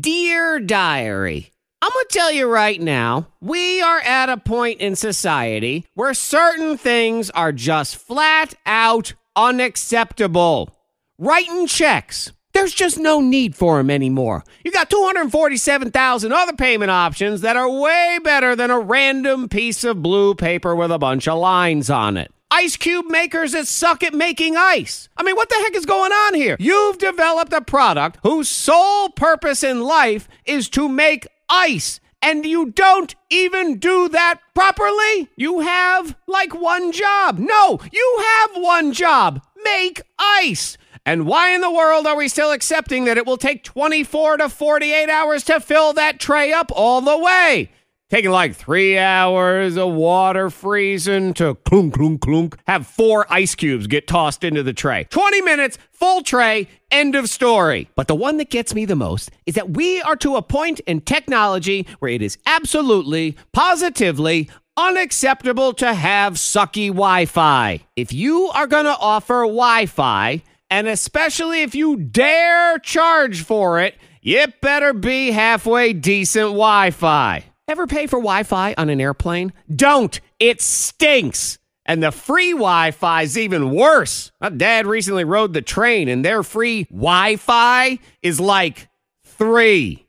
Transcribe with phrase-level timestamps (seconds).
[0.00, 4.96] Dear Diary, I'm going to tell you right now, we are at a point in
[4.96, 10.76] society where certain things are just flat out unacceptable.
[11.18, 12.32] Writing checks.
[12.52, 14.44] There's just no need for them anymore.
[14.64, 20.02] You got 247,000 other payment options that are way better than a random piece of
[20.02, 22.32] blue paper with a bunch of lines on it.
[22.50, 25.08] Ice cube makers that suck at making ice.
[25.16, 26.56] I mean, what the heck is going on here?
[26.60, 31.98] You've developed a product whose sole purpose in life is to make ice.
[32.22, 35.28] And you don't even do that properly?
[35.36, 37.38] You have like one job.
[37.38, 40.78] No, you have one job make ice.
[41.04, 44.48] And why in the world are we still accepting that it will take 24 to
[44.48, 47.70] 48 hours to fill that tray up all the way?
[48.08, 52.56] Taking like three hours of water freezing to clunk, clunk, clunk.
[52.68, 55.08] Have four ice cubes get tossed into the tray.
[55.10, 57.90] 20 minutes, full tray, end of story.
[57.96, 60.78] But the one that gets me the most is that we are to a point
[60.86, 67.80] in technology where it is absolutely, positively, unacceptable to have sucky Wi Fi.
[67.96, 73.80] If you are going to offer Wi Fi, and especially if you dare charge for
[73.80, 77.44] it, it better be halfway decent Wi Fi.
[77.68, 79.52] Ever pay for Wi Fi on an airplane?
[79.74, 80.20] Don't!
[80.38, 81.58] It stinks!
[81.84, 84.30] And the free Wi Fi is even worse.
[84.40, 88.88] My dad recently rode the train, and their free Wi Fi is like
[89.24, 90.06] three.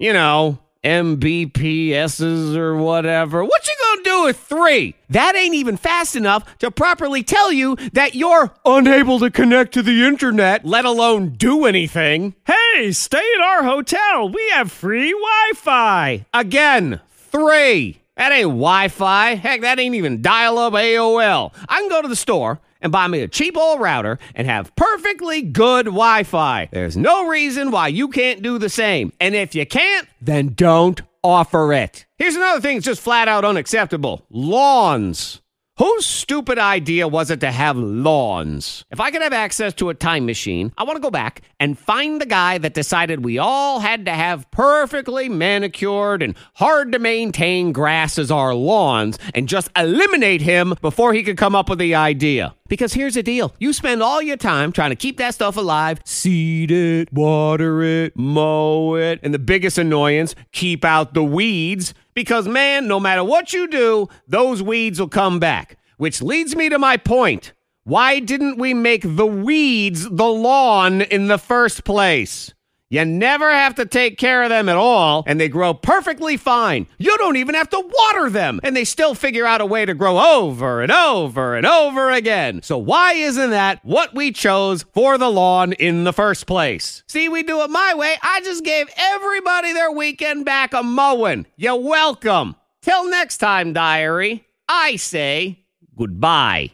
[0.00, 3.44] You know, MBPSs or whatever.
[3.44, 4.96] What you gonna do with three?
[5.08, 9.82] That ain't even fast enough to properly tell you that you're unable to connect to
[9.82, 12.34] the internet, let alone do anything.
[12.44, 14.28] Hey, stay at our hotel.
[14.28, 16.26] We have free Wi Fi.
[16.34, 18.00] Again, three.
[18.16, 19.34] That ain't Wi Fi.
[19.34, 21.54] Heck, that ain't even dial up AOL.
[21.68, 24.74] I can go to the store and buy me a cheap old router and have
[24.76, 26.68] perfectly good Wi Fi.
[26.70, 29.12] There's no reason why you can't do the same.
[29.20, 32.04] And if you can't, then don't offer it.
[32.16, 35.40] Here's another thing that's just flat out unacceptable lawns.
[35.78, 38.86] Whose stupid idea was it to have lawns?
[38.90, 41.78] If I could have access to a time machine, I want to go back and
[41.78, 46.98] find the guy that decided we all had to have perfectly manicured and hard to
[46.98, 51.78] maintain grass as our lawns and just eliminate him before he could come up with
[51.78, 52.54] the idea.
[52.68, 56.00] Because here's the deal you spend all your time trying to keep that stuff alive,
[56.06, 61.92] seed it, water it, mow it, and the biggest annoyance, keep out the weeds.
[62.16, 65.78] Because, man, no matter what you do, those weeds will come back.
[65.98, 67.52] Which leads me to my point.
[67.84, 72.54] Why didn't we make the weeds the lawn in the first place?
[72.96, 76.86] You never have to take care of them at all, and they grow perfectly fine.
[76.96, 79.92] You don't even have to water them, and they still figure out a way to
[79.92, 82.62] grow over and over and over again.
[82.62, 87.02] So, why isn't that what we chose for the lawn in the first place?
[87.06, 88.16] See, we do it my way.
[88.22, 91.44] I just gave everybody their weekend back a mowing.
[91.58, 92.56] You're welcome.
[92.80, 95.66] Till next time, diary, I say
[95.98, 96.70] goodbye.